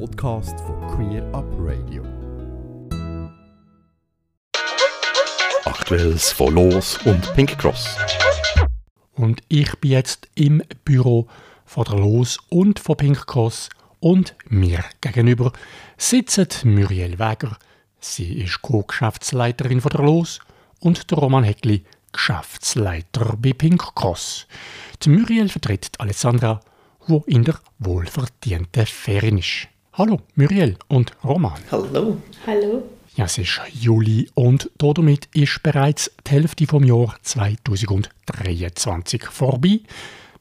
Podcast 0.00 0.58
von 0.60 0.80
Queer 0.88 1.22
Up 1.32 1.46
Radio. 1.58 2.02
Aktuelles 5.64 6.32
von 6.32 6.54
Los 6.54 6.98
und 7.04 7.32
Pink 7.34 7.56
Cross. 7.58 7.96
Und 9.14 9.42
ich 9.48 9.70
bin 9.78 9.92
jetzt 9.92 10.28
im 10.34 10.62
Büro 10.84 11.28
von 11.64 11.84
der 11.84 11.96
Los 11.96 12.38
und 12.48 12.80
von 12.80 12.96
Pink 12.96 13.26
Cross 13.26 13.68
und 14.00 14.34
mir 14.48 14.84
gegenüber 15.00 15.52
sitzt 15.96 16.64
Muriel 16.64 17.18
Wäger. 17.18 17.56
Sie 18.00 18.40
ist 18.42 18.62
Co-Geschäftsleiterin 18.62 19.80
von 19.80 19.90
der 19.90 20.02
Los 20.02 20.40
und 20.80 21.10
der 21.10 21.18
Roman 21.18 21.44
Heckli, 21.44 21.84
Geschäftsleiter 22.12 23.36
bei 23.38 23.52
Pink 23.52 23.94
Cross. 23.94 24.48
Die 25.02 25.10
Muriel 25.10 25.48
vertritt 25.48 25.92
Alessandra, 25.98 26.60
wo 27.06 27.22
in 27.26 27.44
der 27.44 27.60
wohlverdienten 27.78 28.86
Ferien 28.86 29.38
ist. 29.38 29.68
Hallo 29.96 30.20
Muriel 30.34 30.76
und 30.88 31.12
Roman. 31.22 31.52
Hallo. 31.70 32.16
Hallo. 32.48 32.82
Ja, 33.14 33.26
es 33.26 33.38
ist 33.38 33.60
Juli 33.72 34.28
und 34.34 34.68
damit 34.76 35.26
ist 35.26 35.62
bereits 35.62 36.10
die 36.26 36.32
Hälfte 36.32 36.66
vom 36.66 36.82
Jahr 36.82 37.14
2023 37.22 39.26
vorbei. 39.26 39.82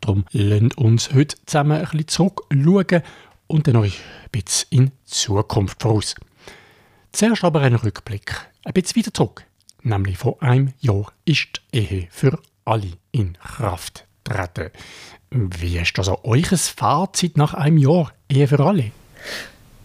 Darum 0.01 0.25
lasst 0.31 0.75
uns 0.79 1.13
heute 1.13 1.37
zusammen 1.45 1.77
ein 1.77 1.83
bisschen 1.83 2.07
zurückschauen 2.07 3.03
und 3.45 3.67
dann 3.67 3.75
euch 3.75 3.99
ein 4.23 4.29
bisschen 4.31 4.67
in 4.71 4.85
die 4.87 4.91
Zukunft 5.05 5.83
voraus. 5.83 6.15
Zuerst 7.11 7.43
aber 7.43 7.61
ein 7.61 7.75
Rückblick, 7.75 8.33
ein 8.65 8.73
bisschen 8.73 8.95
wieder 8.95 9.13
zurück. 9.13 9.45
Nämlich 9.83 10.17
vor 10.17 10.41
einem 10.41 10.73
Jahr 10.79 11.13
ist 11.25 11.61
die 11.71 11.77
Ehe 11.77 12.07
für 12.09 12.39
alle 12.65 12.93
in 13.11 13.33
Kraft 13.33 14.07
getreten. 14.23 14.71
Wie 15.29 15.77
ist 15.77 15.95
also 15.99 16.21
euer 16.23 16.57
Fazit 16.57 17.37
nach 17.37 17.53
einem 17.53 17.77
Jahr 17.77 18.13
Ehe 18.29 18.47
für 18.47 18.59
alle? 18.59 18.91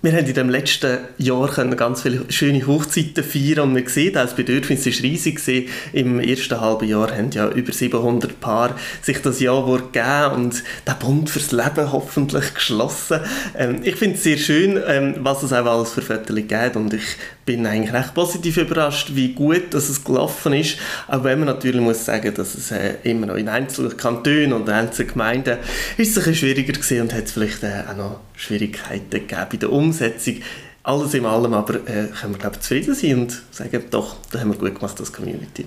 Wir 0.00 0.12
haben 0.12 0.26
in 0.26 0.34
dem 0.34 0.48
letzten 0.48 0.98
Jahr 1.18 1.48
ganz 1.74 2.02
viele 2.02 2.24
schöne 2.30 2.64
Hochzeiten 2.68 3.24
feiern 3.24 3.70
und 3.70 3.74
wir 3.74 3.88
sehen, 3.88 4.12
das 4.12 4.36
Bedürfnis 4.36 4.86
ist 4.86 5.02
riesig 5.02 5.44
gewesen. 5.44 5.68
Im 5.92 6.20
ersten 6.20 6.60
halben 6.60 6.86
Jahr 6.86 7.10
haben 7.10 7.32
ja 7.32 7.48
über 7.48 7.72
700 7.72 8.38
Paar 8.38 8.76
sich 9.02 9.20
das 9.22 9.40
Ja-Wort 9.40 9.92
gegeben 9.92 10.34
und 10.36 10.62
der 10.86 10.92
Bund 10.92 11.28
fürs 11.28 11.50
Leben 11.50 11.90
hoffentlich 11.90 12.54
geschlossen. 12.54 13.18
Ähm, 13.56 13.80
ich 13.82 13.96
finde 13.96 14.14
es 14.14 14.22
sehr 14.22 14.36
schön, 14.36 14.80
ähm, 14.86 15.16
was 15.18 15.42
es 15.42 15.52
auch 15.52 15.66
alles 15.66 15.90
für 15.90 16.02
Viertel 16.02 16.42
gibt 16.42 16.76
und 16.76 16.94
ich 16.94 17.16
bin 17.44 17.66
eigentlich 17.66 17.92
recht 17.92 18.14
positiv 18.14 18.56
überrascht, 18.56 19.16
wie 19.16 19.32
gut 19.32 19.74
dass 19.74 19.88
es 19.88 20.04
gelaufen 20.04 20.52
ist. 20.52 20.76
Auch 21.08 21.24
wenn 21.24 21.40
man 21.40 21.48
natürlich 21.48 21.80
muss 21.80 22.04
sagen, 22.04 22.32
dass 22.34 22.54
es 22.54 22.70
äh, 22.70 22.94
immer 23.02 23.26
noch 23.26 23.34
in 23.34 23.48
einzelnen 23.48 23.96
Kantonen 23.96 24.52
und 24.52 24.68
einzelnen 24.68 25.10
Gemeinden 25.10 25.58
ist 25.96 26.10
es 26.12 26.18
ein 26.18 26.30
bisschen 26.30 26.34
schwieriger 26.36 26.74
gewesen 26.74 27.00
und 27.00 27.12
hat 27.12 27.24
es 27.24 27.32
vielleicht 27.32 27.64
äh, 27.64 27.82
auch 27.90 27.96
noch 27.96 28.20
Schwierigkeiten 28.38 29.10
gegeben 29.10 29.46
bei 29.50 29.56
der 29.56 29.72
Umsetzung. 29.72 30.36
Alles 30.84 31.12
in 31.12 31.26
allem 31.26 31.52
aber 31.52 31.74
äh, 31.74 32.06
können 32.06 32.34
wir 32.34 32.38
glaube 32.38 32.60
zufrieden 32.60 32.94
sein 32.94 33.20
und 33.20 33.42
sagen, 33.50 33.82
doch, 33.90 34.16
da 34.30 34.40
haben 34.40 34.50
wir 34.50 34.56
gut 34.56 34.76
gemacht 34.76 34.98
als 34.98 35.12
Community. 35.12 35.66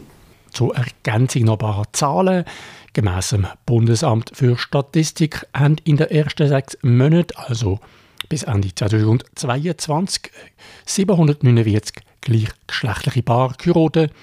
Zur 0.51 0.75
Ergänzung 0.75 1.43
noch 1.43 1.53
ein 1.53 1.59
paar 1.59 1.85
Zahlen. 1.93 2.45
Gemäss 2.93 3.29
dem 3.29 3.47
Bundesamt 3.65 4.31
für 4.33 4.57
Statistik 4.57 5.45
haben 5.53 5.77
in 5.83 5.97
den 5.97 6.09
ersten 6.09 6.47
sechs 6.47 6.77
Monaten, 6.81 7.35
also 7.35 7.79
bis 8.27 8.41
Ende 8.43 8.73
2022 8.73 10.31
749 10.85 12.03
gleichgeschlechtliche 12.21 13.23
Paare 13.23 13.53
geheiratet 13.57 14.13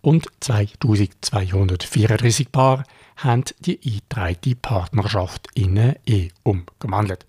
und 0.00 0.26
2234 0.40 2.52
Paare 2.52 2.84
haben 3.16 3.44
die 3.60 3.80
eingetragene 3.84 4.56
Partnerschaft 4.56 5.46
in 5.54 5.78
eine 5.78 6.00
Ehe 6.04 6.30
umgewandelt. 6.42 7.24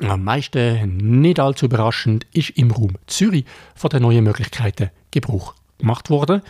Am 0.00 0.22
meisten, 0.22 0.96
nicht 1.20 1.40
allzu 1.40 1.66
überraschend, 1.66 2.26
ist 2.32 2.50
im 2.50 2.70
Raum 2.70 2.96
Zürich 3.06 3.44
von 3.74 3.90
den 3.90 4.02
neuen 4.02 4.24
Möglichkeiten 4.24 4.90
Gebrauch 5.10 5.54
gemacht 5.78 6.08
worden, 6.10 6.42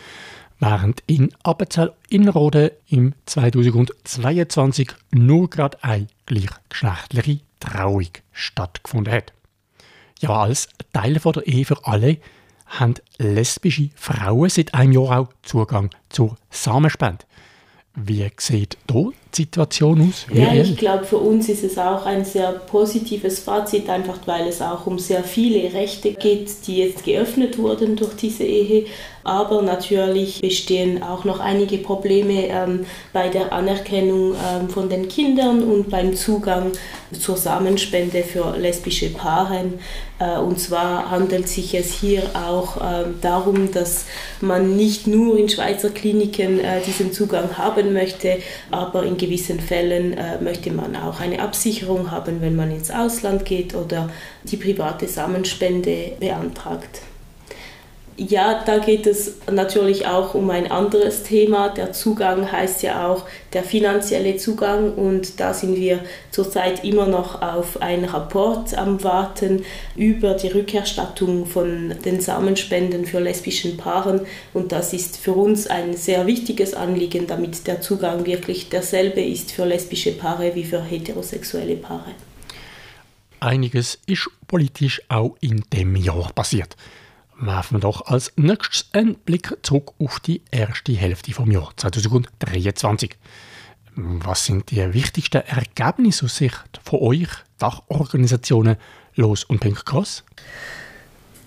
während 0.58 1.02
in 1.06 1.30
Appenzell 1.44 1.92
Innerrhoden 2.10 2.70
im 2.88 3.14
2022 3.26 4.90
nur 5.12 5.48
gerade 5.48 5.82
eine 5.82 6.08
gleichgeschlechtliche 6.26 7.40
Trauung 7.60 8.08
stattgefunden 8.32 9.12
hat. 9.12 9.32
Ja, 10.20 10.30
als 10.30 10.68
Teil 10.92 11.14
der 11.14 11.46
Ehe 11.46 11.64
für 11.64 11.86
alle 11.86 12.18
haben 12.66 12.94
lesbische 13.18 13.90
Frauen 13.94 14.50
seit 14.50 14.74
einem 14.74 14.92
Jahr 14.92 15.20
auch 15.20 15.28
Zugang 15.42 15.90
zur 16.10 16.36
Samenspende. 16.50 17.24
Wie 17.94 18.30
sieht 18.38 18.76
hier 18.90 19.12
die 19.34 19.42
Situation 19.42 20.08
aus? 20.08 20.26
Ja, 20.32 20.52
ich 20.54 20.76
glaube, 20.76 21.04
für 21.04 21.18
uns 21.18 21.48
ist 21.48 21.64
es 21.64 21.78
auch 21.78 22.06
ein 22.06 22.24
sehr 22.24 22.52
positives 22.52 23.40
Fazit, 23.40 23.88
einfach 23.88 24.18
weil 24.26 24.46
es 24.46 24.62
auch 24.62 24.86
um 24.86 24.98
sehr 24.98 25.24
viele 25.24 25.72
Rechte 25.72 26.12
geht, 26.12 26.66
die 26.66 26.78
jetzt 26.78 27.04
geöffnet 27.04 27.58
wurden 27.58 27.96
durch 27.96 28.14
diese 28.14 28.44
Ehe. 28.44 28.86
Aber 29.24 29.60
natürlich 29.60 30.40
bestehen 30.40 31.02
auch 31.02 31.24
noch 31.24 31.40
einige 31.40 31.78
Probleme 31.78 32.46
ähm, 32.46 32.86
bei 33.12 33.28
der 33.28 33.52
Anerkennung 33.52 34.32
ähm, 34.32 34.70
von 34.70 34.88
den 34.88 35.08
Kindern 35.08 35.62
und 35.62 35.90
beim 35.90 36.16
Zugang 36.16 36.72
zur 37.12 37.36
Samenspende 37.36 38.22
für 38.22 38.56
lesbische 38.56 39.10
Paare. 39.10 39.72
Äh, 40.18 40.38
und 40.38 40.58
zwar 40.58 41.10
handelt 41.10 41.44
es 41.44 41.54
sich 41.54 41.74
es 41.74 41.92
hier 41.92 42.22
auch 42.34 42.78
äh, 42.78 43.04
darum, 43.20 43.70
dass 43.70 44.06
man 44.40 44.76
nicht 44.76 45.06
nur 45.06 45.38
in 45.38 45.50
Schweizer 45.50 45.90
Kliniken 45.90 46.60
äh, 46.60 46.80
diesen 46.80 47.12
Zugang 47.12 47.58
haben 47.58 47.87
möchte, 47.92 48.38
aber 48.70 49.04
in 49.04 49.16
gewissen 49.16 49.60
Fällen 49.60 50.16
äh, 50.16 50.40
möchte 50.40 50.70
man 50.70 50.96
auch 50.96 51.20
eine 51.20 51.40
Absicherung 51.40 52.10
haben, 52.10 52.40
wenn 52.40 52.56
man 52.56 52.70
ins 52.70 52.90
Ausland 52.90 53.44
geht 53.44 53.74
oder 53.74 54.10
die 54.44 54.56
private 54.56 55.06
Samenspende 55.06 56.12
beantragt. 56.20 57.02
Ja, 58.20 58.64
da 58.64 58.78
geht 58.78 59.06
es 59.06 59.36
natürlich 59.48 60.08
auch 60.08 60.34
um 60.34 60.50
ein 60.50 60.72
anderes 60.72 61.22
Thema. 61.22 61.68
Der 61.68 61.92
Zugang 61.92 62.50
heißt 62.50 62.82
ja 62.82 63.06
auch 63.06 63.24
der 63.52 63.62
finanzielle 63.62 64.36
Zugang 64.36 64.92
und 64.94 65.38
da 65.38 65.54
sind 65.54 65.76
wir 65.76 66.00
zurzeit 66.32 66.82
immer 66.82 67.06
noch 67.06 67.40
auf 67.40 67.80
einen 67.80 68.04
Rapport 68.04 68.76
am 68.76 69.04
Warten 69.04 69.64
über 69.94 70.34
die 70.34 70.48
Rückerstattung 70.48 71.46
von 71.46 71.94
den 72.04 72.20
Samenspenden 72.20 73.06
für 73.06 73.20
lesbischen 73.20 73.76
Paaren 73.76 74.22
und 74.52 74.72
das 74.72 74.92
ist 74.92 75.16
für 75.16 75.34
uns 75.34 75.68
ein 75.68 75.96
sehr 75.96 76.26
wichtiges 76.26 76.74
Anliegen, 76.74 77.28
damit 77.28 77.68
der 77.68 77.80
Zugang 77.80 78.26
wirklich 78.26 78.68
derselbe 78.68 79.20
ist 79.20 79.52
für 79.52 79.64
lesbische 79.64 80.10
Paare 80.10 80.56
wie 80.56 80.64
für 80.64 80.82
heterosexuelle 80.82 81.76
Paare. 81.76 82.16
Einiges 83.38 84.00
ist 84.06 84.28
politisch 84.48 85.00
auch 85.08 85.36
in 85.40 85.62
dem 85.72 85.94
Jahr 85.94 86.32
passiert 86.34 86.74
werfen 87.40 87.76
wir 87.76 87.80
doch 87.80 88.06
als 88.06 88.32
nächstes 88.36 88.88
einen 88.92 89.14
Blick 89.14 89.56
zurück 89.62 89.92
auf 89.98 90.20
die 90.20 90.42
erste 90.50 90.92
Hälfte 90.92 91.32
vom 91.32 91.50
Jahr 91.50 91.72
2023. 91.76 93.16
Was 93.94 94.44
sind 94.44 94.70
die 94.70 94.94
wichtigsten 94.94 95.42
Ergebnisse 95.42 96.26
aus 96.26 96.36
Sicht 96.36 96.80
von 96.84 97.00
euch, 97.00 97.28
Dachorganisationen 97.58 98.76
Los 99.14 99.44
und 99.44 99.60
Pink 99.60 99.84
Cross? 99.84 100.24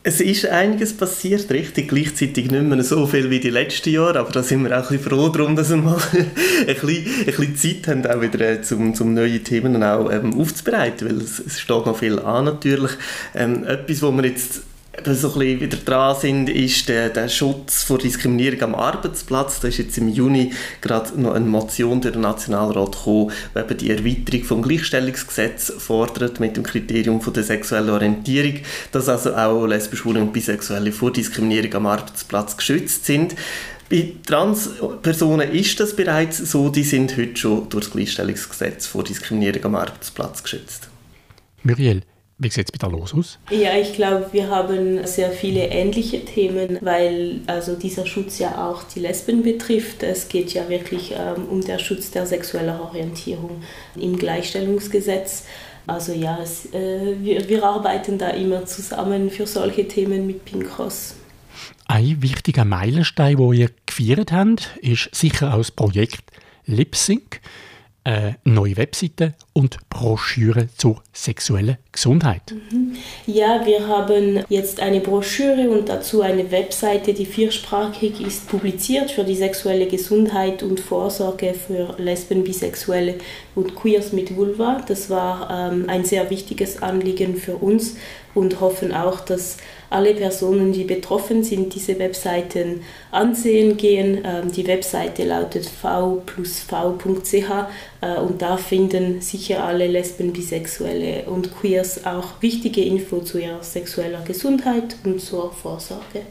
Es 0.03 0.19
ist 0.19 0.47
einiges 0.47 0.97
passiert, 0.97 1.51
richtig. 1.51 1.89
Gleichzeitig 1.89 2.49
nicht 2.49 2.63
mehr 2.63 2.83
so 2.83 3.05
viel 3.05 3.29
wie 3.29 3.39
die 3.39 3.51
letzten 3.51 3.91
Jahre, 3.91 4.19
aber 4.19 4.31
da 4.31 4.41
sind 4.41 4.63
wir 4.63 4.71
auch 4.71 4.89
ein 4.89 4.97
bisschen 4.97 5.11
froh 5.11 5.29
darum, 5.29 5.55
dass 5.55 5.69
wir 5.69 5.77
mal 5.77 6.01
ein, 6.11 6.65
bisschen, 6.65 7.05
ein 7.19 7.25
bisschen 7.25 7.55
Zeit 7.55 7.87
haben, 7.87 8.07
auch 8.07 8.19
wieder 8.19 8.39
äh, 8.41 8.61
zum, 8.63 8.95
zum 8.95 9.13
neue 9.13 9.41
Themen 9.43 9.83
auch 9.83 10.11
ähm, 10.11 10.33
aufzubereiten, 10.39 11.07
weil 11.07 11.17
es, 11.17 11.37
es 11.37 11.59
steht 11.59 11.85
noch 11.85 11.99
viel 11.99 12.17
an 12.17 12.45
natürlich. 12.45 12.91
Ähm, 13.35 13.63
etwas, 13.63 14.01
wo 14.01 14.11
wir 14.11 14.25
jetzt 14.25 14.63
so 15.05 15.33
ein 15.33 15.39
bisschen 15.39 15.59
wieder 15.59 15.77
dran 15.77 16.15
sind, 16.19 16.49
ist 16.49 16.89
der, 16.89 17.09
der 17.09 17.29
Schutz 17.29 17.83
vor 17.83 17.97
Diskriminierung 17.97 18.61
am 18.61 18.75
Arbeitsplatz. 18.75 19.59
Da 19.59 19.67
ist 19.67 19.77
jetzt 19.77 19.97
im 19.97 20.07
Juni 20.09 20.53
gerade 20.81 21.19
noch 21.21 21.33
eine 21.33 21.45
Motion 21.45 22.01
durch 22.01 22.13
den 22.13 22.21
Nationalrat 22.21 22.91
gekommen, 22.91 23.31
die 23.55 23.59
eben 23.59 23.77
die 23.77 23.89
Erweiterung 23.91 24.43
vom 24.43 24.61
Gleichstellungsgesetz 24.61 25.73
fordert 25.77 26.39
mit 26.39 26.57
dem 26.57 26.63
Kriterium 26.63 27.21
von 27.21 27.33
der 27.33 27.43
sexuellen 27.43 27.89
Orientierung, 27.89 28.59
dass 28.91 29.09
also 29.09 29.35
auch 29.35 29.65
Lesben, 29.65 29.97
Schwule 29.97 30.21
und 30.21 30.33
Bisexuelle 30.33 30.91
vor 30.91 31.11
Diskriminierung 31.11 31.73
am 31.73 31.87
Arbeitsplatz 31.87 32.57
geschützt 32.57 33.05
sind. 33.05 33.35
Bei 33.89 34.13
Transpersonen 34.25 35.51
ist 35.51 35.79
das 35.79 35.95
bereits 35.95 36.37
so, 36.37 36.69
die 36.69 36.83
sind 36.83 37.17
heute 37.17 37.35
schon 37.35 37.67
durch 37.69 37.85
das 37.85 37.93
Gleichstellungsgesetz 37.93 38.87
vor 38.87 39.03
Diskriminierung 39.03 39.65
am 39.65 39.75
Arbeitsplatz 39.75 40.43
geschützt. 40.43 40.87
Muriel, 41.63 42.01
wie 42.41 42.49
sieht 42.49 42.65
es 42.65 42.71
bei 42.71 42.77
der 42.77 42.89
los 42.89 43.13
aus? 43.13 43.37
Ja, 43.51 43.77
ich 43.77 43.93
glaube, 43.93 44.27
wir 44.31 44.49
haben 44.49 45.05
sehr 45.05 45.31
viele 45.31 45.67
ähnliche 45.67 46.25
Themen, 46.25 46.79
weil 46.81 47.41
also 47.45 47.75
dieser 47.75 48.05
Schutz 48.07 48.39
ja 48.39 48.67
auch 48.67 48.83
die 48.83 48.99
Lesben 48.99 49.43
betrifft. 49.43 50.01
Es 50.01 50.27
geht 50.27 50.53
ja 50.53 50.67
wirklich 50.67 51.11
ähm, 51.11 51.45
um 51.49 51.61
den 51.61 51.77
Schutz 51.77 52.09
der 52.09 52.25
sexuellen 52.25 52.79
Orientierung 52.79 53.61
im 53.95 54.17
Gleichstellungsgesetz. 54.17 55.45
Also 55.85 56.13
ja, 56.13 56.39
es, 56.41 56.65
äh, 56.73 57.15
wir, 57.21 57.47
wir 57.47 57.63
arbeiten 57.63 58.17
da 58.17 58.29
immer 58.29 58.65
zusammen 58.65 59.29
für 59.29 59.45
solche 59.45 59.87
Themen 59.87 60.25
mit 60.25 60.43
Pinkos. 60.45 61.15
Ein 61.87 62.21
wichtiger 62.21 62.65
Meilenstein, 62.65 63.37
wo 63.37 63.53
ihr 63.53 63.69
gefeiert 63.85 64.31
habt, 64.31 64.71
ist 64.81 65.13
sicher 65.13 65.53
auch 65.53 65.57
das 65.57 65.71
Projekt 65.71 66.23
LipSync, 66.65 67.41
eine 68.03 68.37
neue 68.43 68.77
Webseite 68.77 69.33
und 69.53 69.77
Broschüre 69.89 70.69
zur 70.75 71.01
sexuellen 71.13 71.77
Gesundheit. 71.91 72.41
Ja, 73.27 73.65
wir 73.65 73.87
haben 73.87 74.43
jetzt 74.49 74.79
eine 74.79 75.01
Broschüre 75.01 75.69
und 75.69 75.89
dazu 75.89 76.21
eine 76.21 76.51
Webseite, 76.51 77.13
die 77.13 77.25
viersprachig 77.25 78.19
ist, 78.21 78.47
publiziert 78.47 79.11
für 79.11 79.23
die 79.23 79.35
sexuelle 79.35 79.87
Gesundheit 79.87 80.63
und 80.63 80.79
Vorsorge 80.79 81.53
für 81.53 81.95
Lesben, 81.97 82.43
Bisexuelle 82.43 83.15
und 83.55 83.75
Queers 83.75 84.13
mit 84.13 84.35
Vulva. 84.35 84.81
Das 84.87 85.09
war 85.09 85.71
ähm, 85.71 85.85
ein 85.87 86.05
sehr 86.05 86.29
wichtiges 86.29 86.81
Anliegen 86.81 87.35
für 87.35 87.55
uns 87.55 87.97
und 88.33 88.61
hoffen 88.61 88.93
auch, 88.93 89.19
dass 89.19 89.57
alle 89.89 90.13
Personen, 90.13 90.71
die 90.71 90.85
betroffen 90.85 91.43
sind, 91.43 91.75
diese 91.75 91.99
Webseiten 91.99 92.81
ansehen 93.11 93.75
gehen. 93.75 94.23
Ähm, 94.23 94.51
die 94.51 94.65
Webseite 94.65 95.25
lautet 95.25 95.65
v 95.65 96.21
plus 96.25 96.61
v.ch 96.61 97.33
äh, 97.33 98.00
und 98.01 98.41
da 98.41 98.57
finden 98.57 99.21
sicher 99.21 99.63
alle 99.63 99.87
Lesben, 99.87 100.33
Bisexuelle 100.33 101.25
und 101.25 101.55
Queers 101.55 102.05
auch 102.05 102.41
wichtige 102.41 102.83
Info 102.83 103.19
zu 103.19 103.37
ihrer 103.37 103.61
sexueller 103.61 104.21
Gesundheit 104.21 104.95
und 105.03 105.21
zur 105.21 105.51
Vorsorge. 105.53 106.23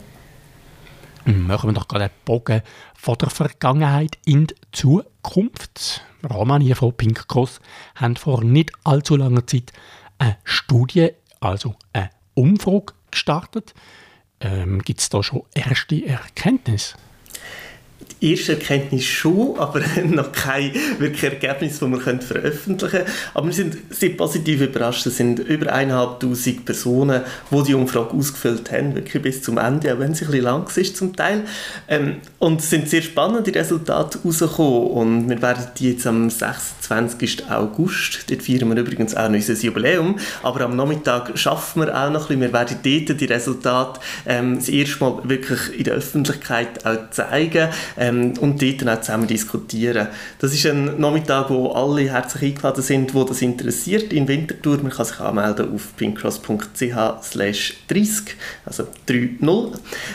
Machen 1.25 1.71
wir 1.71 1.75
doch 1.75 1.87
gerade 1.87 2.05
einen 2.05 2.15
Bogen 2.25 2.63
von 2.95 3.17
der 3.19 3.31
Vergangenheit 3.31 4.19
in 4.25 4.47
die 4.47 4.55
Zukunft. 4.73 6.03
Roman 6.29 6.61
hier 6.61 6.77
von 6.77 6.93
Pink 6.93 7.29
Cross 7.29 7.61
haben 7.95 8.17
vor 8.17 8.43
nicht 8.43 8.73
allzu 8.85 9.17
langer 9.17 9.47
Zeit 9.47 9.73
eine 10.19 10.39
Studie, 10.45 11.11
also 11.41 11.77
eine 11.93 12.11
Umfrage 12.35 12.95
gestartet. 13.11 13.75
Ähm, 14.41 14.83
Gibt 14.83 15.01
es 15.01 15.09
da 15.09 15.23
schon 15.23 15.43
erste 15.55 16.05
Erkenntnisse? 16.05 16.97
Die 18.21 18.33
erste 18.33 18.53
Erkenntnis 18.53 19.05
schon, 19.05 19.55
aber 19.59 19.81
noch 20.05 20.33
kein 20.33 20.73
wirklich 20.99 21.25
Ergebnis, 21.25 21.79
das 21.79 21.91
wir 21.91 22.01
veröffentlichen 22.21 22.91
können. 22.91 23.07
Aber 23.35 23.47
wir 23.47 23.53
sind 23.53 23.77
sehr 23.91 24.11
positiv 24.11 24.61
überrascht. 24.61 25.07
Es 25.07 25.17
sind 25.17 25.39
über 25.39 25.75
1'500 25.75 26.65
Personen, 26.65 27.23
die 27.51 27.63
die 27.63 27.75
Umfrage 27.75 28.15
ausgefüllt 28.15 28.71
haben, 28.73 28.95
wirklich 28.95 29.23
bis 29.23 29.43
zum 29.43 29.59
Ende, 29.59 29.95
auch 29.95 29.99
wenn 29.99 30.15
sie 30.15 30.25
ein 30.25 30.31
bisschen 30.31 30.45
lang 30.45 30.67
ist 30.77 30.97
zum 30.97 31.15
Teil. 31.17 31.43
Ähm, 31.89 32.17
und 32.39 32.61
es 32.61 32.71
sind 32.71 32.89
sehr 32.89 33.03
spannende 33.03 33.55
Resultate 33.55 34.19
rausgekommen. 34.25 34.91
Und 34.91 35.29
wir 35.31 35.41
werden 35.43 35.65
die 35.79 35.93
jetzt 35.93 36.07
am 36.07 36.31
26. 36.31 37.51
August, 37.51 38.31
dort 38.31 38.43
feiern 38.43 38.69
wir 38.69 38.77
übrigens 38.81 39.15
auch 39.15 39.29
noch 39.29 39.37
unser 39.37 39.55
Jubiläum, 39.55 40.19
aber 40.43 40.63
am 40.63 40.77
Nachmittag 40.77 41.39
schaffen 41.39 41.83
wir 41.83 41.95
auch 41.95 42.11
noch 42.11 42.31
ein 42.31 42.39
bisschen. 42.39 42.41
Wir 42.41 42.53
werden 42.53 42.77
dort 42.83 43.21
die 43.21 43.25
Resultate 43.25 44.01
ähm, 44.27 44.57
das 44.57 44.69
erste 44.69 45.05
Mal 45.05 45.21
wirklich 45.25 45.79
in 45.79 45.85
der 45.85 45.95
Öffentlichkeit 45.95 46.85
auch 46.85 47.11
zeigen 47.11 47.69
ähm, 47.97 48.35
und 48.41 48.63
dort 48.63 48.83
dann 48.83 48.89
auch 48.89 49.01
zusammen 49.01 49.27
diskutieren. 49.27 50.09
Das 50.39 50.55
ist 50.55 50.67
ein 50.67 51.01
Nachmittag, 51.01 51.51
wo 51.51 51.69
alle 51.69 52.03
herzlich 52.11 52.53
eingeladen 52.55 52.83
sind, 52.83 53.15
wo 53.15 53.25
das 53.25 53.43
interessiert 53.43 54.13
in 54.13 54.29
Winterthur. 54.29 54.79
Man 54.79 54.91
kann 54.91 55.07
sich 55.07 55.21
anmelden 55.21 55.75
auf 55.75 55.97
pinkcross.ch 55.97 57.23
slash 57.23 57.75
30, 57.89 58.37
also 58.65 58.87
30. 59.07 59.41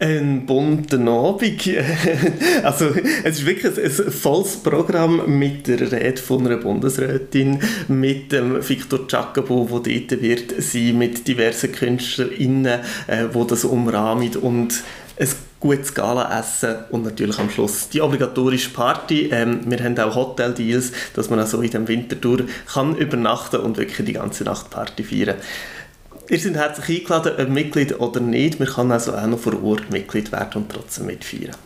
Ein 0.03 0.47
bunter 0.47 0.99
Abend. 0.99 1.61
Also, 2.63 2.87
es 3.23 3.41
ist 3.41 3.47
wirklich 3.47 3.77
ein, 3.79 4.11
volles 4.11 4.57
Programm 4.57 5.39
mit 5.39 5.67
der 5.67 5.93
Rede 5.93 6.17
von 6.17 6.47
einer 6.47 6.57
Bundesrätin, 6.57 7.61
mit 7.89 8.33
dem 8.33 8.67
Victor 8.67 9.01
Jacobo, 9.07 9.79
der 9.79 10.01
dort 10.01 10.23
wird 10.23 10.63
sein, 10.63 10.97
mit 10.97 11.29
diversen 11.29 11.73
KünstlerInnen, 11.73 12.81
äh, 13.09 13.27
die 13.35 13.47
das 13.47 13.65
umrahmen 13.67 14.35
und 14.37 14.83
ein 15.19 15.29
gutes 15.61 15.93
Gala-Essen 15.93 16.77
und 16.91 17.05
natürlich 17.05 17.39
am 17.39 17.51
Schluss 17.51 17.91
die 17.91 18.01
obligatorische 18.01 18.71
Party. 18.71 19.29
Ähm, 19.31 19.61
wir 19.67 19.85
haben 19.85 19.99
auch 19.99 20.15
Hotel-Deals, 20.15 20.93
dass 21.15 21.29
man 21.29 21.41
also 21.41 21.61
in 21.61 21.73
dem 21.73 21.87
Wintertour 21.87 22.39
kann 22.73 22.97
übernachten 22.97 23.61
und 23.61 23.77
wirklich 23.77 24.07
die 24.07 24.15
ganze 24.15 24.45
Nacht 24.45 24.71
Party 24.71 25.05
feiern 25.05 25.37
Ihr 26.31 26.39
seid 26.39 26.55
herzlich 26.55 27.01
eingeladen, 27.01 27.33
ob 27.41 27.49
Mitglied 27.49 27.99
oder 27.99 28.21
nicht. 28.21 28.61
Man 28.61 28.69
kann 28.69 28.93
also 28.93 29.17
auch 29.17 29.27
noch 29.27 29.41
vor 29.41 29.61
Ort 29.65 29.91
Mitglied 29.91 30.31
werden 30.31 30.63
und 30.63 30.71
trotzdem 30.71 31.07
mitfeiern. 31.07 31.57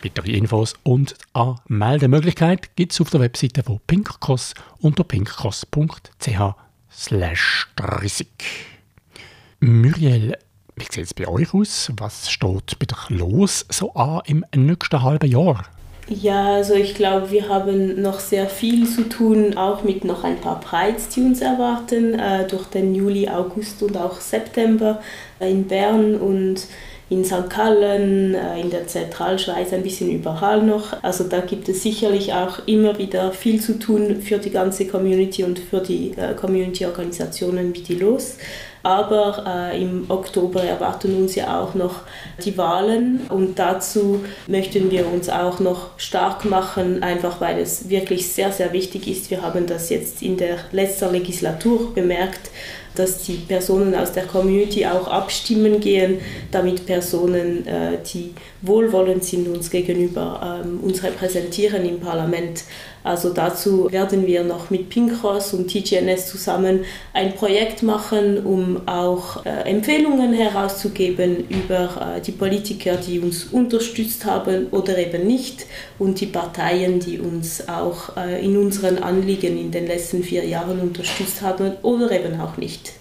Weitere 0.00 0.30
Infos 0.30 0.74
und 0.84 1.16
eine 1.32 1.56
Meldemöglichkeit 1.66 2.76
gibt 2.76 2.92
es 2.92 3.00
auf 3.00 3.10
der 3.10 3.18
Webseite 3.18 3.64
von 3.64 3.80
Pinkcross 3.88 4.54
unter 4.78 5.02
pinkcross.ch 5.02 6.54
slash 6.92 7.66
30. 7.74 8.28
Muriel, 9.58 10.36
wie 10.76 10.84
sieht 10.84 11.04
es 11.04 11.14
bei 11.14 11.26
euch 11.26 11.52
aus? 11.52 11.90
Was 11.96 12.30
steht 12.30 12.78
bei 12.78 12.86
euch 12.94 13.10
los 13.10 13.66
so 13.70 13.92
an 13.94 14.22
im 14.26 14.44
nächsten 14.54 15.02
halben 15.02 15.28
Jahr? 15.28 15.64
Ja, 16.08 16.56
also 16.56 16.74
ich 16.74 16.94
glaube, 16.94 17.30
wir 17.30 17.48
haben 17.48 18.02
noch 18.02 18.18
sehr 18.20 18.48
viel 18.48 18.88
zu 18.88 19.08
tun, 19.08 19.56
auch 19.56 19.84
mit 19.84 20.04
noch 20.04 20.24
ein 20.24 20.40
paar 20.40 20.60
Prides, 20.60 21.08
die 21.08 21.20
uns 21.20 21.40
erwarten, 21.40 22.18
äh, 22.18 22.46
durch 22.46 22.66
den 22.66 22.94
Juli, 22.94 23.28
August 23.28 23.82
und 23.82 23.96
auch 23.96 24.20
September 24.20 25.00
äh, 25.40 25.50
in 25.50 25.68
Bern 25.68 26.16
und 26.16 26.66
in 27.08 27.24
St. 27.24 27.48
Gallen, 27.48 28.34
äh, 28.34 28.60
in 28.60 28.70
der 28.70 28.86
Zentralschweiz, 28.88 29.72
ein 29.72 29.82
bisschen 29.82 30.10
überall 30.10 30.62
noch. 30.62 31.02
Also 31.02 31.24
da 31.24 31.40
gibt 31.40 31.68
es 31.68 31.82
sicherlich 31.82 32.32
auch 32.32 32.66
immer 32.66 32.98
wieder 32.98 33.32
viel 33.32 33.60
zu 33.60 33.78
tun 33.78 34.22
für 34.22 34.38
die 34.38 34.50
ganze 34.50 34.86
Community 34.86 35.44
und 35.44 35.58
für 35.58 35.80
die 35.80 36.12
äh, 36.16 36.34
Community-Organisationen 36.34 37.74
wie 37.74 37.82
die 37.82 37.94
LOS. 37.94 38.38
Aber 38.82 39.70
äh, 39.72 39.80
im 39.80 40.06
Oktober 40.08 40.62
erwarten 40.62 41.14
uns 41.16 41.34
ja 41.34 41.60
auch 41.60 41.74
noch 41.74 42.00
die 42.44 42.58
Wahlen 42.58 43.20
und 43.28 43.58
dazu 43.58 44.24
möchten 44.48 44.90
wir 44.90 45.06
uns 45.06 45.28
auch 45.28 45.60
noch 45.60 45.90
stark 45.98 46.44
machen, 46.44 47.02
einfach 47.02 47.40
weil 47.40 47.60
es 47.60 47.88
wirklich 47.88 48.28
sehr, 48.28 48.50
sehr 48.50 48.72
wichtig 48.72 49.06
ist. 49.06 49.30
Wir 49.30 49.42
haben 49.42 49.66
das 49.66 49.88
jetzt 49.90 50.22
in 50.22 50.36
der 50.36 50.56
letzten 50.72 51.12
Legislatur 51.12 51.94
bemerkt, 51.94 52.50
dass 52.94 53.22
die 53.22 53.34
Personen 53.34 53.94
aus 53.94 54.12
der 54.12 54.24
Community 54.24 54.84
auch 54.86 55.08
abstimmen 55.08 55.80
gehen, 55.80 56.18
damit 56.50 56.84
Personen, 56.84 57.66
äh, 57.66 57.98
die 58.12 58.34
wohlwollend 58.60 59.24
sind 59.24 59.48
uns 59.48 59.70
gegenüber, 59.70 60.60
ähm, 60.64 60.80
uns 60.80 61.02
repräsentieren 61.02 61.86
im 61.86 62.00
Parlament. 62.00 62.64
Also 63.04 63.32
dazu 63.32 63.90
werden 63.90 64.26
wir 64.26 64.44
noch 64.44 64.70
mit 64.70 64.88
Pinkros 64.88 65.54
und 65.54 65.68
TGNS 65.68 66.28
zusammen 66.28 66.84
ein 67.12 67.34
Projekt 67.34 67.82
machen, 67.82 68.44
um 68.44 68.86
auch 68.86 69.44
äh, 69.44 69.70
Empfehlungen 69.70 70.32
herauszugeben 70.32 71.48
über 71.48 72.16
äh, 72.16 72.20
die 72.20 72.32
Politiker, 72.32 72.96
die 72.96 73.18
uns 73.18 73.44
unterstützt 73.44 74.24
haben 74.24 74.68
oder 74.70 74.98
eben 74.98 75.26
nicht 75.26 75.66
und 75.98 76.20
die 76.20 76.26
Parteien, 76.26 77.00
die 77.00 77.18
uns 77.18 77.68
auch 77.68 78.16
äh, 78.16 78.44
in 78.44 78.56
unseren 78.56 78.98
Anliegen 78.98 79.58
in 79.58 79.70
den 79.70 79.86
letzten 79.86 80.22
vier 80.22 80.44
Jahren 80.44 80.80
unterstützt 80.80 81.42
haben 81.42 81.72
oder 81.82 82.10
eben 82.12 82.40
auch 82.40 82.56
nicht. 82.56 82.92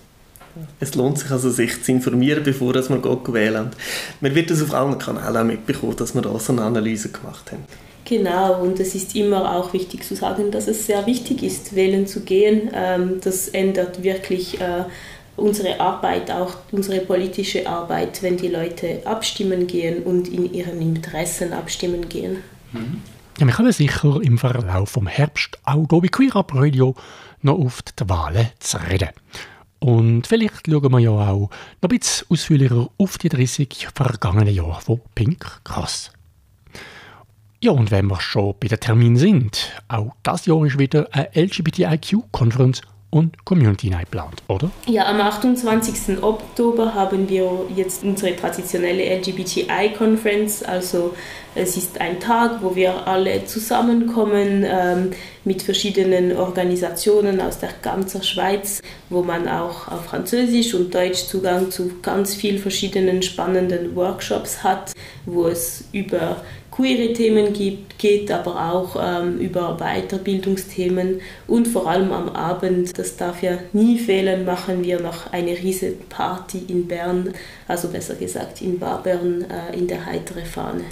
Es 0.80 0.96
lohnt 0.96 1.20
sich 1.20 1.32
also, 1.32 1.50
sich 1.50 1.82
zu 1.84 1.92
informieren, 1.92 2.44
bevor 2.44 2.74
man 2.90 3.04
wählen 3.04 3.70
geht. 3.72 3.78
Man 4.20 4.36
wird 4.36 4.52
das 4.52 4.62
auf 4.62 4.74
allen 4.74 4.98
Kanälen 4.98 5.38
auch 5.38 5.44
mitbekommen, 5.44 5.96
dass 5.96 6.14
wir 6.14 6.22
da 6.22 6.38
so 6.40 6.52
eine 6.52 6.64
Analyse 6.64 7.10
gemacht 7.10 7.52
haben. 7.52 7.64
Genau, 8.12 8.62
und 8.62 8.78
es 8.82 8.94
ist 8.94 9.16
immer 9.16 9.56
auch 9.56 9.72
wichtig 9.72 10.04
zu 10.04 10.18
sagen, 10.18 10.52
dass 10.52 10.68
es 10.68 10.86
sehr 10.86 11.06
wichtig 11.06 11.44
ist, 11.44 11.78
wählen 11.78 12.06
zu 12.06 12.26
gehen. 12.26 12.70
Ähm, 12.74 13.22
das 13.24 13.48
ändert 13.48 14.04
wirklich 14.04 14.60
äh, 14.60 14.84
unsere 15.38 15.80
Arbeit, 15.80 16.30
auch 16.30 16.58
unsere 16.74 17.00
politische 17.00 17.66
Arbeit, 17.66 18.22
wenn 18.22 18.36
die 18.36 18.50
Leute 18.50 19.02
abstimmen 19.06 19.66
gehen 19.66 20.04
und 20.04 20.28
in 20.28 20.54
ihren 20.54 20.82
Interessen 20.82 21.54
abstimmen 21.54 22.10
gehen. 22.10 22.44
Ja, 23.40 23.48
wir 23.48 23.54
kommen 23.54 23.72
sicher 23.72 24.20
im 24.22 24.38
Verlauf 24.38 24.90
vom 24.90 25.08
Herbst 25.08 25.58
auch 25.64 25.88
hier 25.90 26.02
bei 26.02 26.08
Queer 26.10 26.36
Up 26.36 26.54
Radio 26.54 26.94
noch 27.44 27.60
auf 27.60 27.82
die 27.82 28.10
Wahlen 28.10 28.50
zu 28.60 28.78
reden. 28.90 29.12
Und 29.80 30.28
vielleicht 30.28 30.68
schauen 30.68 30.92
wir 30.92 31.00
ja 31.00 31.12
auch 31.12 31.50
noch 31.50 31.50
ein 31.82 31.98
bisschen 31.98 32.28
ausführlicher 32.30 32.90
auf 32.98 33.18
die 33.18 33.30
30 33.30 33.88
vergangenen 33.96 34.54
Jahre 34.54 34.82
von 34.82 35.00
Pink 35.16 35.62
Cross. 35.64 36.12
Ja, 37.64 37.70
und 37.74 37.92
wenn 37.92 38.08
wir 38.08 38.20
schon 38.20 38.56
bei 38.60 38.68
den 38.68 38.80
Terminen 38.80 39.18
sind, 39.18 39.70
auch 39.88 40.16
das 40.24 40.48
Jahr 40.48 40.66
ist 40.66 40.80
wieder 40.80 41.08
eine 41.12 41.30
LGBTIQ-Konferenz 41.36 42.82
und 43.12 43.46
Community 43.46 43.92
Night 43.92 44.10
plant, 44.10 44.42
oder? 44.48 44.72
Ja, 44.88 45.06
am 45.06 45.22
28. 45.22 46.24
Oktober 46.24 46.96
haben 46.96 47.30
wir 47.30 47.68
jetzt 47.76 48.04
unsere 48.04 48.36
traditionelle 48.36 49.04
LGBTI-Conference. 49.18 50.64
Also 50.64 51.14
es 51.54 51.78
ist 51.78 52.02
ein 52.02 52.20
Tag, 52.20 52.64
wo 52.64 52.76
wir 52.76 53.06
alle 53.08 53.46
zusammenkommen 53.46 54.66
ähm, 54.66 55.12
mit 55.44 55.62
verschiedenen 55.62 56.36
Organisationen 56.36 57.42
aus 57.42 57.60
der 57.60 57.70
ganzen 57.84 58.24
Schweiz, 58.24 58.82
wo 59.10 59.22
man 59.22 59.48
auch 59.48 59.88
auf 59.88 60.06
Französisch 60.06 60.74
und 60.74 60.96
Deutsch 60.96 61.26
Zugang 61.26 61.70
zu 61.70 61.92
ganz 62.02 62.34
vielen 62.34 62.58
verschiedenen 62.58 63.22
spannenden 63.22 63.96
Workshops 63.96 64.64
hat, 64.64 64.94
wo 65.28 65.48
es 65.48 65.84
über 65.92 66.38
queere 66.72 67.14
Themen 67.14 67.54
gibt, 67.54 68.00
geht 68.00 68.32
aber 68.32 68.72
auch 68.72 68.96
ähm, 69.00 69.38
über 69.40 69.78
Weiterbildungsthemen 69.78 71.22
und 71.48 71.68
vor 71.68 71.88
allem 71.88 72.12
am 72.12 72.30
Abend, 72.30 72.98
das 72.98 73.18
darf 73.18 73.44
ja 73.44 73.58
nie 73.74 74.00
fehlen, 74.00 74.46
machen 74.46 74.84
wir 74.84 75.02
noch 75.02 75.32
eine 75.34 75.52
riesige 75.52 75.98
Party 76.10 76.64
in 76.70 76.88
Bern, 76.88 77.34
also 77.68 77.90
besser 77.90 78.16
gesagt 78.16 78.62
in 78.62 78.80
Barbern 78.80 79.46
äh, 79.50 79.78
in 79.78 79.88
der 79.88 80.06
Heitere 80.06 80.46
Fahne. 80.46 80.86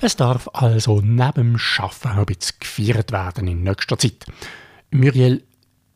Es 0.00 0.16
darf 0.16 0.50
also 0.52 1.00
neben 1.00 1.32
dem 1.34 1.58
Schaffen 1.58 2.10
ein 2.10 2.26
bisschen 2.26 2.56
gefeiert 2.60 3.10
werden 3.10 3.48
in 3.48 3.62
nächster 3.62 3.98
Zeit. 3.98 4.26
Muriel, 4.90 5.42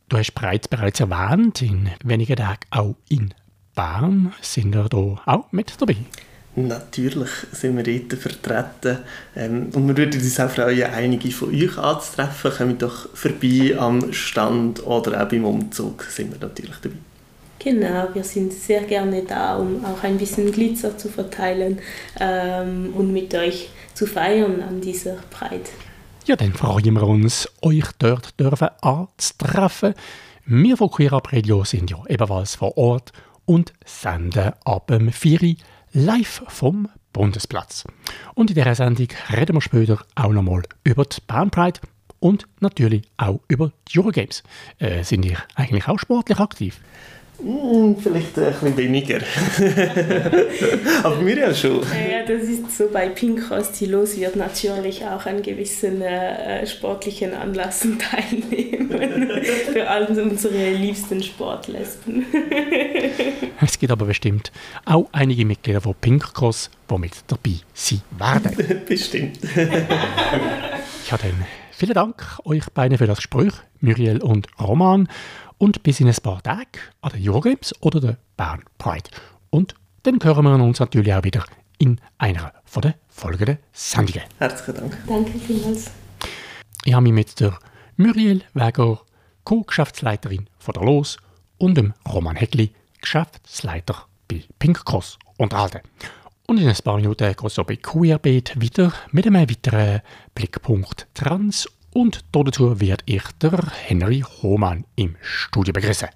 du 0.09 0.17
hast 0.17 0.33
bereits, 0.33 0.67
bereits 0.67 0.99
erwähnt, 0.99 1.61
in 1.61 1.91
wenigen 2.03 2.35
Tagen 2.35 2.65
auch 2.71 2.95
in 3.07 3.33
Bern. 3.75 4.33
Sind 4.41 4.73
wir 4.73 4.89
da 4.89 5.21
auch 5.25 5.51
mit 5.51 5.79
dabei? 5.79 5.97
Natürlich 6.55 7.29
sind 7.51 7.77
wir 7.77 7.83
dort 7.83 8.21
vertreten. 8.21 8.99
Ähm, 9.35 9.69
und 9.73 9.87
wir 9.87 9.95
würden 9.95 10.19
uns 10.19 10.39
auch 10.39 10.49
freuen, 10.49 10.83
einige 10.91 11.31
von 11.31 11.53
euch 11.53 11.77
anzutreffen. 11.77 12.51
Kommt 12.51 12.81
doch 12.81 13.09
vorbei 13.15 13.75
am 13.77 14.11
Stand 14.11 14.85
oder 14.85 15.23
auch 15.23 15.29
beim 15.29 15.45
Umzug 15.45 16.03
sind 16.03 16.31
wir 16.31 16.47
natürlich 16.47 16.75
dabei. 16.81 16.95
Genau, 17.59 18.07
wir 18.13 18.23
sind 18.23 18.53
sehr 18.53 18.83
gerne 18.83 19.23
da, 19.23 19.57
um 19.57 19.83
auch 19.83 20.01
ein 20.03 20.17
bisschen 20.17 20.49
Glitzer 20.51 20.97
zu 20.97 21.09
verteilen 21.09 21.79
ähm, 22.17 22.93
und 22.95 23.11
mit 23.11 23.35
euch 23.35 23.69
zu 23.93 24.07
feiern 24.07 24.63
an 24.63 24.79
dieser 24.79 25.17
Pride. 25.29 25.69
Ja, 26.25 26.37
dann 26.37 26.53
freuen 26.53 26.93
wir 26.93 27.03
uns, 27.03 27.49
euch 27.61 27.87
dort 27.99 28.39
dürfen 28.39 28.69
anzutreffen. 28.81 29.93
Wir 30.45 30.77
von 30.77 30.89
Queer 30.89 31.13
Up 31.13 31.33
Radio 31.33 31.63
sind 31.65 31.91
ja 31.91 31.97
ebenfalls 32.07 32.55
vor 32.55 32.77
Ort 32.77 33.11
und 33.45 33.73
senden 33.85 34.53
ab 34.63 34.87
dem 34.87 35.11
4 35.11 35.55
live 35.93 36.43
vom 36.47 36.87
Bundesplatz. 37.13 37.85
Und 38.35 38.51
in 38.51 38.55
dieser 38.55 38.75
Sendung 38.75 39.07
reden 39.35 39.55
wir 39.55 39.61
später 39.61 39.99
auch 40.15 40.31
nochmal 40.31 40.63
über 40.83 41.05
die 41.05 41.21
Band 41.25 41.51
Pride 41.51 41.79
und 42.19 42.47
natürlich 42.59 43.03
auch 43.17 43.39
über 43.47 43.71
die 43.87 43.99
Eurogames. 43.99 44.43
Äh, 44.77 45.03
sind 45.03 45.25
ihr 45.25 45.37
eigentlich 45.55 45.87
auch 45.87 45.99
sportlich 45.99 46.39
aktiv? 46.39 46.79
Hm, 47.41 47.95
vielleicht 47.97 48.37
ein 48.37 48.51
bisschen 48.51 48.77
weniger. 48.77 49.17
Aber 51.03 51.25
wir 51.25 51.37
ja 51.37 51.53
schon. 51.53 51.81
Ja, 51.83 52.25
das 52.27 52.43
ist 52.43 52.77
so 52.77 52.89
bei 52.91 53.07
Pink 53.09 53.47
Cross. 53.47 53.79
Los 53.81 54.17
wird 54.17 54.35
natürlich 54.35 55.05
auch 55.05 55.25
an 55.25 55.41
gewissen 55.41 56.01
äh, 56.01 56.67
sportlichen 56.67 57.33
Anlassen 57.33 57.97
teilnehmen. 58.11 58.78
Für 59.73 59.87
all 59.87 60.05
unsere 60.05 60.71
liebsten 60.71 61.21
Sportlesben. 61.21 62.25
es 63.61 63.77
gibt 63.77 63.91
aber 63.91 64.05
bestimmt 64.05 64.51
auch 64.85 65.07
einige 65.11 65.45
Mitglieder 65.45 65.81
von 65.81 65.95
Pink 65.99 66.33
Cross, 66.33 66.69
die 66.89 66.97
mit 66.97 67.13
dabei 67.27 67.55
sein 67.73 68.01
werden. 68.17 68.81
bestimmt. 68.87 69.39
ja, 69.55 71.17
dann 71.17 71.45
vielen 71.71 71.93
Dank 71.93 72.39
euch 72.45 72.65
beiden 72.73 72.97
für 72.97 73.07
das 73.07 73.17
Gespräch, 73.17 73.53
Muriel 73.79 74.21
und 74.21 74.47
Roman 74.59 75.07
und 75.57 75.83
bis 75.83 75.99
in 75.99 76.07
ein 76.07 76.15
paar 76.21 76.41
Tagen 76.41 76.67
an 77.01 77.11
der 77.13 77.31
Eurogames 77.31 77.75
oder 77.81 77.99
der 77.99 78.17
Bern 78.37 78.63
Pride. 78.77 79.09
Und 79.51 79.75
dann 80.03 80.19
hören 80.23 80.45
wir 80.45 80.53
uns 80.53 80.79
natürlich 80.79 81.13
auch 81.13 81.23
wieder 81.23 81.45
in 81.77 81.99
einer 82.17 82.53
von 82.65 82.81
den 82.81 82.93
folgenden 83.07 83.57
Sendungen. 83.71 84.23
Herzlichen 84.37 84.75
Dank. 84.75 84.97
Danke 85.07 85.39
vielmals. 85.39 85.91
Ich 86.85 86.93
habe 86.93 87.03
mich 87.03 87.13
mit 87.13 87.39
der 87.39 87.57
Muriel 88.01 88.43
Weger, 88.53 89.01
Co-Geschäftsleiterin 89.43 90.47
von 90.57 90.73
der 90.73 90.83
LOS, 90.83 91.17
und 91.57 91.75
dem 91.75 91.93
Roman 92.07 92.37
Heckli, 92.37 92.71
Geschäftsleiter 93.01 94.05
bei 94.29 94.43
Pink 94.57 94.85
Cross, 94.85 95.19
unterhalten. 95.37 95.81
Und 96.47 96.61
in 96.61 96.69
ein 96.69 96.77
paar 96.81 96.95
Minuten 96.95 97.27
geht 97.27 97.43
es 97.43 97.55
bei 97.55 97.75
Queerbeat 97.75 98.53
wieder 98.57 98.93
mit 99.11 99.27
einem 99.27 99.49
weiteren 99.49 99.99
Blickpunkt 100.33 101.07
Trans- 101.13 101.67
und 101.93 102.23
dazu 102.31 102.79
wird 102.79 103.03
ich 103.05 103.23
der 103.41 103.59
Henry 103.85 104.23
Hohmann 104.41 104.85
im 104.95 105.17
Studio 105.19 105.73
begrüßen. 105.73 106.07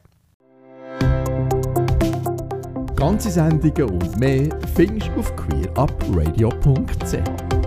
Ganze 2.95 3.29
Sendungen 3.29 3.89
und 3.89 4.17
mehr 4.17 4.57
findest 4.73 5.09
du 5.09 5.19
auf 5.19 5.35
queerupradio.ch. 5.35 7.62